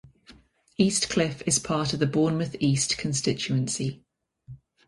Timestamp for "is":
1.45-1.59